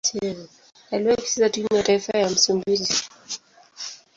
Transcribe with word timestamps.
Aliwahi 0.91 1.17
kucheza 1.21 1.49
timu 1.49 1.67
ya 1.75 1.83
taifa 1.83 2.17
ya 2.19 2.29
Msumbiji. 2.29 2.93